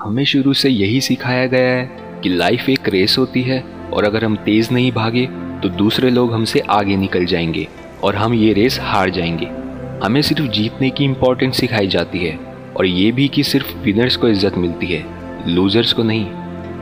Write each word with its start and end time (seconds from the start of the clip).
हमें 0.00 0.24
शुरू 0.24 0.52
से 0.54 0.68
यही 0.68 1.00
सिखाया 1.00 1.46
गया 1.46 1.68
है 1.68 2.20
कि 2.22 2.28
लाइफ 2.28 2.68
एक 2.68 2.88
रेस 2.88 3.16
होती 3.18 3.42
है 3.42 3.60
और 3.92 4.04
अगर 4.04 4.24
हम 4.24 4.36
तेज़ 4.36 4.72
नहीं 4.72 4.90
भागे 4.92 5.26
तो 5.62 5.68
दूसरे 5.68 6.10
लोग 6.10 6.32
हमसे 6.32 6.60
आगे 6.60 6.96
निकल 6.96 7.24
जाएँगे 7.24 7.66
और 8.02 8.16
हम 8.16 8.34
ये 8.34 8.52
रेस 8.52 8.78
हार 8.80 9.10
जाएँगे। 9.10 9.46
हमें 10.04 10.20
सिर्फ़ 10.22 10.46
जीतने 10.46 10.90
की 10.90 11.04
इम्पोर्टेंस 11.04 11.56
सिखाई 11.56 11.86
जाती 11.86 12.18
है 12.18 12.36
और 12.76 12.86
ये 12.86 13.10
भी 13.12 13.28
कि 13.28 13.42
सिर्फ़ 13.42 13.76
विनर्स 13.76 14.16
को 14.16 14.28
इज़्ज़त 14.28 14.56
मिलती 14.58 14.86
है 14.86 15.04
लूजर्स 15.48 15.92
को 15.92 16.02
नहीं। 16.02 16.26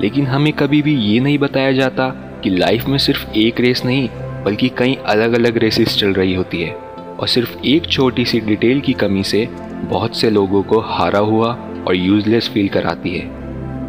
लेकिन 0.01 0.27
हमें 0.27 0.53
कभी 0.53 0.83
भी 0.83 0.97
ये 0.97 1.21
नहीं 1.21 1.39
बताया 1.39 1.73
जाता 1.73 2.09
कि 2.45 2.51
लाइफ 2.51 2.87
में 2.87 2.99
सिर्फ़ 2.99 3.31
एक 3.31 3.61
रेस 3.61 3.85
नहीं, 3.85 4.09
बल्कि 4.45 4.69
कई 4.69 4.95
अलग 5.07 5.33
अलग 5.33 5.57
रेसेस 5.57 5.97
चल 5.97 6.13
रही 6.13 6.35
होती 6.35 6.63
है। 6.63 6.73
और 6.73 7.29
सिर्फ़ 7.29 7.57
एक 7.65 7.87
छोटी 7.87 8.25
सी 8.25 8.41
डिटेल 8.41 8.81
की 8.81 8.93
कमी 8.93 9.23
से 9.23 9.47
बहुत 9.85 10.17
से 10.17 10.31
लोगों 10.31 10.63
को 10.63 10.81
हारा 10.81 11.19
हुआ 11.19 11.57
और 11.89 11.97
यूजलेस 11.97 12.49
फील 12.49 12.69
कराती 12.69 13.11
है। 13.11 13.43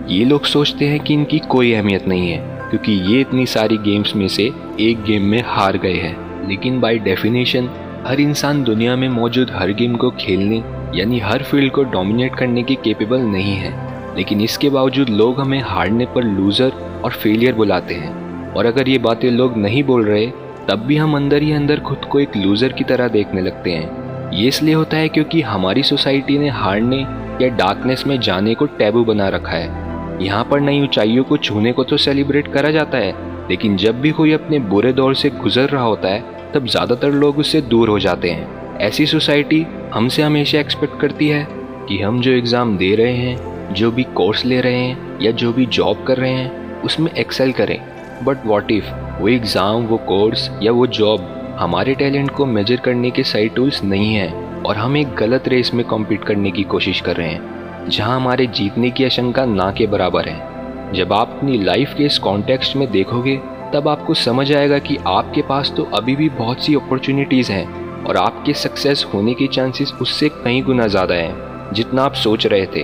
ये 0.10 0.26
लोग 0.26 0.46
सोचते 0.46 0.88
हैं 0.88 1.00
कि 1.00 1.14
इनकी 1.14 1.40
कोई 1.40 1.74
अहमियत 1.74 2.08
नहीं 2.08 2.30
है, 2.30 2.38
क्योंकि 2.70 2.92
ये 2.92 3.22
इतनी 3.22 3.46
सारी 3.46 3.78
गेम्स 3.78 4.16
में 4.16 4.28
से 4.28 4.52
एक 4.80 5.04
गेम 5.04 5.22
में 5.22 5.44
हार 5.46 5.78
गए 5.78 5.94
हैं। 5.94 6.48
लेकिन 6.48 6.80
बाय 6.80 6.98
डेफिनेशन 7.00 7.70
हर 8.08 8.20
इंसान 8.20 8.64
दुनिया 8.64 8.96
में 8.96 9.08
मौजूद 9.10 9.52
हर 9.52 9.72
गेम 9.72 9.96
को 9.96 10.10
खेलने, 10.12 10.64
यानी 10.96 11.20
हर 11.20 11.44
फ़ील्ड 11.44 11.72
को 11.72 11.84
डोमिनेट 11.84 12.36
करने 12.36 12.64
की 12.64 12.76
केपेबल 12.76 13.22
नहीं 13.22 13.56
है। 13.56 13.74
लेकिन 14.18 14.42
इसके 14.42 14.70
बावजूद 14.70 15.10
लोग 15.10 15.40
हमें 15.40 15.62
हारने 15.62 16.06
पर 16.06 16.24
लूज़र 16.24 17.02
और 17.04 17.12
फेलियर 17.12 17.54
बुलाते 17.54 17.94
हैं। 17.94 18.54
और 18.54 18.66
अगर 18.66 18.90
ये 18.90 18.98
बातें 18.98 19.30
लोग 19.32 19.58
नहीं 19.58 19.84
बोल 19.84 20.06
रहे, 20.06 20.28
तब 20.70 20.84
भी 20.88 20.98
हम 20.98 21.16
अंदर 21.16 21.42
ही 21.42 21.52
अंदर 21.52 21.80
खुद 21.80 22.06
को 22.06 22.20
एक 22.20 22.38
लूज़र 22.38 22.72
की 22.72 22.84
तरह 22.84 23.08
देखने 23.08 23.42
लगते 23.42 23.72
हैं। 23.72 24.32
ये 24.34 24.48
इसलिए 24.48 24.74
होता 24.74 24.98
है 24.98 25.10
क्योंकि 25.10 25.42
हमारी 25.42 25.84
सोसाइटी 25.84 26.38
ने 26.38 26.50
हारने 26.50 27.06
या 27.42 27.50
डार्कनेस 27.56 28.04
में 28.08 28.20
जाने 28.20 28.54
को 28.56 28.66
टैबू 28.66 29.04
बना 29.04 29.28
रखा 29.30 29.52
है। 29.52 30.24
यहाँ 30.24 30.44
पर 30.44 30.60
नई 30.60 30.82
ऊंचाइयों 30.82 31.24
को 31.24 31.38
छूने 31.38 31.72
को 31.72 31.84
तो 31.84 31.98
सेलिब्रेट 31.98 32.48
करा 32.48 32.72
जाता 32.72 32.98
है, 32.98 33.14
लेकिन 33.50 33.78
जब 33.78 34.00
भी 34.02 34.12
कोई 34.12 34.32
अपने 34.32 34.60
बुरे 34.60 34.94
दौर 34.94 35.16
से 35.16 35.30
गुजर 35.32 35.70
रहा 35.70 35.84
होता 35.84 36.10
है, 36.10 36.52
तब 36.54 36.68
ज़्यादातर 36.68 37.12
लोग 37.12 37.40
उससे 37.40 37.62
दूर 37.62 37.90
हो 37.90 38.00
जाते 38.00 38.30
हैं। 38.30 38.78
ऐसी 38.80 39.06
सोसाइटी 39.06 39.66
हमसे 39.94 40.22
हमेशा 40.22 40.60
एक्सपेक्ट 40.60 41.00
करती 41.02 41.28
है 41.28 41.48
कि 41.90 42.00
हम 42.00 42.22
जो 42.22 42.32
एग्ज़ाम 42.32 42.78
दे 42.78 42.94
रहे 42.96 43.14
हैं, 43.14 43.74
जो 43.74 43.92
भी 43.92 44.04
कोर्स 44.16 44.46
ले 44.46 44.62
रहे 44.62 44.80
हैं, 44.80 45.20
या 45.22 45.32
जो 45.32 45.54
भी 45.54 45.66
जॉब 45.66 46.04
कर 46.04 46.18
रहे 46.18 46.32
हैं, 46.32 46.82
उसमें 46.82 47.12
एक्सेल 47.12 47.52
करें। 47.52 47.80
बट 48.24 48.46
वॉट 48.46 48.72
इफ़ 48.72 48.94
वो 49.20 49.28
एग्ज़ाम 49.28 49.86
वो 49.86 49.98
कोर्स 49.98 50.50
या 50.64 50.72
वो 50.72 50.88
जॉब 50.88 51.28
हमारे 51.60 51.94
टैलेंट 51.96 52.32
को 52.32 52.46
मेजर 52.46 52.76
करने 52.76 53.12
के 53.12 53.24
सही 53.24 53.50
टूल्स 53.50 53.84
नहीं 53.84 54.14
हैं? 54.14 54.45
और 54.66 54.78
हम 54.78 54.98
एक 54.98 55.14
गलत 55.16 55.48
रेस 55.48 55.74
में 55.74 55.86
कॉम्पीट 55.86 56.24
करने 56.24 56.52
की 56.52 56.64
कोशिश 56.66 57.02
कर 57.02 57.16
रहे 57.16 57.30
हैं, 57.30 57.90
जहाँ 57.90 58.16
हमारे 58.16 58.46
जीतने 58.50 58.90
की 58.90 59.06
आशंका 59.06 59.46
ना 59.46 59.72
के 59.72 59.88
बराबर 59.88 60.28
है। 60.30 60.94
जब 60.94 61.14
आप 61.14 61.30
अपनी 61.30 61.58
लाइफ 61.58 61.94
के 61.98 62.06
इस 62.06 62.18
कॉन्टेक्स्ट 62.20 62.76
में 62.76 62.90
देखोगे, 62.92 63.36
तब 63.74 63.88
आपको 63.88 64.14
समझ 64.14 64.52
आएगा 64.54 64.78
कि 64.80 64.98
आपके 65.08 65.42
पास 65.42 65.74
तो 65.78 65.84
अभी 65.94 66.16
भी 66.16 66.30
बहुत 66.32 66.64
सी 66.64 66.76
अपॉर्चुनिटीज़ 66.76 67.52
हैं 67.52 68.04
और 68.04 68.18
आपके 68.18 68.54
सक्सेस 68.54 69.06
होने 69.14 69.34
के 69.34 69.48
चांसेस 69.48 69.94
उससे 70.02 70.30
कई 70.36 70.62
गुना 70.62 70.88
ज़्यादा 70.88 71.16
हैं, 71.16 71.74
जितना 71.74 72.04
आप 72.04 72.14
सोच 72.16 72.48
रहे 72.48 72.66
थे। 72.66 72.84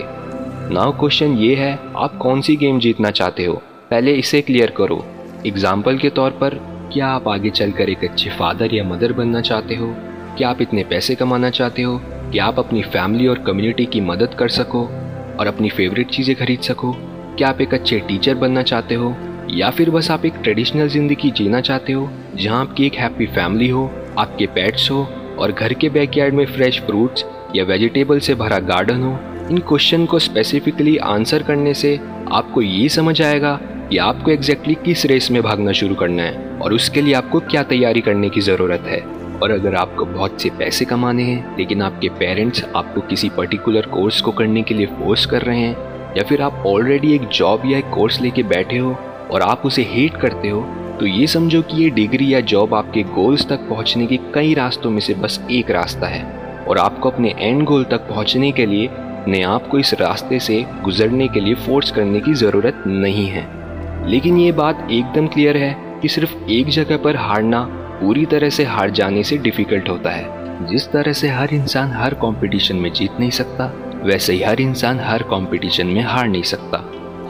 नाउ 0.73 0.91
क्वेश्चन 0.91 1.37
ये 1.37 1.55
है, 1.55 1.77
आप 1.97 2.17
कौन 2.17 2.41
सी 2.41 2.55
गेम 2.55 2.79
जीतना 2.79 3.11
चाहते 3.11 3.45
हो? 3.45 3.61
पहले 3.91 4.13
इसे 4.13 4.41
क्लियर 4.41 4.71
करो। 4.71 5.03
एग्ज़ाम्पल 5.45 5.97
के 5.97 6.09
तौर 6.09 6.31
पर, 6.31 6.59
क्या 6.93 7.07
आप 7.07 7.27
आगे 7.27 7.49
चलकर 7.49 7.89
एक 7.89 8.03
अच्छे 8.03 8.29
फादर 8.29 8.73
या 8.75 8.83
मदर 8.83 9.13
बनना 9.13 9.41
चाहते 9.41 9.75
हो? 9.75 9.93
क्या 10.37 10.49
आप 10.49 10.61
इतने 10.61 10.83
पैसे 10.83 11.15
कमाना 11.15 11.49
चाहते 11.49 11.81
हो? 11.81 12.01
कि 12.07 12.37
आप 12.37 12.59
अपनी 12.59 12.81
फैमिली 12.81 13.27
और 13.27 13.39
कम्युनिटी 13.39 13.85
की 13.85 14.01
मदद 14.01 14.33
कर 14.33 14.49
सको? 14.49 14.83
और 15.39 15.47
अपनी 15.47 15.69
फेवरेट 15.69 16.09
चीज़ें 16.09 16.35
खरीद 16.35 16.59
सको? 16.59 16.93
क्या 17.37 17.47
आप 17.47 17.61
एक 17.61 17.73
अच्छे 17.73 17.99
टीचर 17.99 18.35
बनना 18.35 18.63
चाहते 18.63 18.95
हो? 18.95 19.15
या 19.49 19.69
फिर 19.69 19.89
बस 19.89 20.11
आप 20.11 20.25
एक 20.25 20.33
ट्रेडिशनल 20.43 20.87
ज़िंदगी 20.87 21.31
जीना 21.31 21.61
चाहते 21.61 21.93
हो, 21.93 22.09
जहाँ 22.35 22.61
आपकी 22.61 22.85
एक 22.85 22.93
हैप्पी 22.93 23.25
फैमिली 23.25 23.69
हो, 23.69 23.91
आपके 24.17 24.45
पेट्स 24.45 24.91
हो, 24.91 25.08
और 25.39 25.52
घर 25.52 25.73
के 25.73 25.89
बैकयार्ड 25.89 26.33
में 26.33 26.45
फ्रेश 26.45 26.81
फ्रूट्स 26.81 27.25
या 27.55 27.64
वेजिटेबल 27.64 28.20
से 28.20 28.36
भरा 28.36 28.59
गार्डन 28.59 29.02
हो? 29.02 29.20
इन 29.52 29.58
क्वेश्चन 29.58 30.05
को 30.05 30.20
स्पेसिफिकली 30.20 30.97
आंसर 30.97 31.43
करने 31.43 31.73
से 31.73 31.99
आपको 32.31 32.61
ये 32.61 32.89
समझ 32.89 33.21
आएगा 33.21 33.59
कि 33.64 33.97
आपको 33.97 34.31
एग्जैक्टली 34.31 34.73
exactly 34.73 34.93
किस 34.93 35.05
रेस 35.05 35.31
में 35.31 35.43
भागना 35.43 35.71
शुरू 35.71 35.95
करना 35.95 36.23
है, 36.23 36.59
और 36.59 36.73
उसके 36.73 37.02
लिए 37.02 37.14
आपको 37.14 37.39
क्या 37.39 37.64
तैयारी 37.64 38.02
करने 38.02 38.30
की 38.30 38.41
ज़रूरत 38.41 38.83
है। 38.87 39.20
और 39.43 39.52
अगर 39.52 39.75
आपको 39.75 40.05
बहुत 40.05 40.41
से 40.41 40.49
पैसे 40.49 40.85
कमाने 40.85 41.23
हैं, 41.23 41.57
लेकिन 41.57 41.81
आपके 41.81 42.09
पेरेंट्स 42.09 42.65
आपको 42.75 43.02
किसी 43.02 43.29
पर्टिकुलर 43.29 43.85
कोर्स 43.85 44.21
को 44.21 44.31
करने 44.31 44.63
के 44.63 44.73
लिए 44.73 44.85
फोर्स 44.85 45.25
कर 45.25 45.41
रहे 45.41 45.59
हैं, 45.59 45.75
या 46.17 46.23
फिर 46.23 46.41
आप 46.41 46.63
ऑलरेडी 46.67 47.13
एक 47.15 47.27
जॉब 47.29 47.61
या 47.65 47.77
एक 47.77 47.89
कोर्स 47.89 48.21
लेके 48.21 48.43
बैठे 48.43 48.77
हो 48.77 48.95
और 49.31 49.41
आप 49.41 49.65
उसे 49.65 49.83
हेट 49.89 50.17
करते 50.17 50.49
हो 50.49 50.61
तो 50.99 51.05
ये 51.05 51.27
समझो 51.27 51.61
कि 51.61 51.83
ये 51.83 51.89
डिग्री 51.89 52.33
या 52.33 52.39
जॉब 52.41 52.73
आपके 52.75 53.03
गोल्स 53.03 53.47
तक 53.49 53.59
पहुँचने 53.69 54.05
के 54.05 54.17
कई 54.33 54.53
रास्तों 54.53 54.89
में 54.89 54.99
से 54.99 55.13
बस 55.13 55.39
एक 55.52 55.71
रास्ता 55.71 56.08
है। 56.08 56.23
और 56.67 56.77
आपको 56.77 57.09
अपने 57.09 57.33
एंड 57.39 57.63
गोल 57.63 57.83
तक 57.83 58.08
पहुँचने 58.09 58.52
के 58.52 58.65
लिए, 58.65 58.87
अपने 58.87 59.41
आप 59.43 59.67
को 59.67 59.79
इस 59.79 59.93
रास्ते 59.93 60.39
से 60.39 60.61
गुजरने 60.83 61.27
के 61.27 61.39
लिए 61.39 61.55
फोर्स 61.58 61.91
करने 61.91 62.19
की 62.19 62.33
ज़रूरत 62.33 62.83
नहीं 62.87 63.25
है। 63.27 63.47
लेकिन 64.09 64.37
ये 64.37 64.52
बात 64.52 64.87
एकदम 64.91 65.27
क्लियर 65.27 65.58
है 65.58 65.75
कि 66.02 66.08
सिर्फ़ 66.08 66.35
एक 66.49 66.69
जगह 66.69 66.97
पर 66.97 67.15
हारना 67.15 67.61
पूरी 68.02 68.26
तरह 68.26 68.50
से 68.50 68.64
हार 68.64 68.89
जाने 68.89 69.23
से 69.23 69.38
डिफ़िकल्ट 69.38 69.89
होता 69.89 70.10
है। 70.10 70.67
जिस 70.67 70.92
तरह 70.92 71.14
से 71.14 71.30
हर 71.30 71.54
इंसान 71.54 71.92
हर 71.92 72.14
कंपटीशन 72.14 72.76
में 72.76 72.94
जीत 72.94 73.12
नहीं 73.20 73.30
सकता, 73.30 73.73
वैसे 74.04 74.34
ही 74.34 74.44
हर 74.44 74.62
इंसान 74.62 75.00
हर 75.00 75.23
कंपटीशन 75.23 75.88
में 75.88 76.02
हार 76.02 76.28
नहीं 76.28 76.44
सकता। 76.44 76.78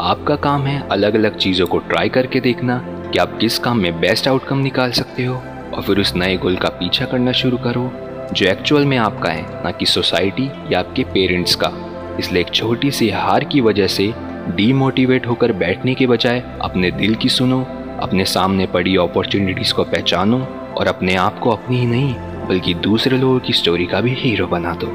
आपका 0.01 0.35
काम 0.35 0.61
है 0.61 0.87
अलग 0.91 1.15
अलग 1.15 1.37
चीज़ों 1.37 1.67
को 1.67 1.77
ट्राई 1.77 2.09
करके 2.09 2.39
देखना 2.39 2.77
कि 2.87 3.19
आप 3.19 3.37
किस 3.37 3.59
काम 3.59 3.77
में 3.77 3.99
बेस्ट 3.99 4.27
आउटकम 4.27 4.57
निकाल 4.57 4.91
सकते 4.91 5.25
हो 5.25 5.35
और 5.73 5.81
फिर 5.81 5.99
उस 5.99 6.15
नए 6.15 6.37
गोल 6.37 6.55
का 6.55 6.69
पीछा 6.69 7.05
करना 7.05 7.31
शुरू 7.31 7.57
करो, 7.57 7.91
जो 8.33 8.47
एक्चुअल 8.47 8.85
में 8.85 8.97
आपका 8.97 9.29
है, 9.29 9.63
ना 9.63 9.71
कि 9.71 9.85
सोसाइटी 9.85 10.49
या 10.71 10.79
आपके 10.79 11.03
पेरेंट्स 11.03 11.55
का। 11.55 11.71
इसलिए 12.19 12.41
एक 12.41 12.49
छोटी 12.49 12.91
सी 12.91 13.09
हार 13.09 13.43
की 13.43 13.61
वजह 13.61 13.87
से 13.87 14.13
डीमोटिवेट 14.49 15.27
होकर 15.27 15.51
बैठने 15.51 15.93
के 15.93 16.07
बजाय 16.07 16.43
अपने 16.61 16.91
दिल 16.91 17.15
की 17.15 17.29
सुनो, 17.29 17.61
अपने 17.99 18.25
सामने 18.25 18.65
पड़ी 18.65 18.95
अपॉर्चुनिटीज़ 18.95 19.73
को 19.73 19.83
पहचानो 19.83 20.57
और 20.81 20.87
अपने 20.87 21.15
आप 21.15 21.39
को 21.39 21.49
अपनी 21.49 21.77
ही 21.79 21.85
नहीं, 21.85 22.15
बल्कि 22.47 22.73
दूसरे 22.73 23.17
लोगों 23.17 23.39
की 23.39 23.53
स्टोरी 23.53 23.85
का 23.85 24.01
भी 24.01 24.13
हीरो 24.13 24.47
बना 24.47 24.73
दो। 24.73 24.87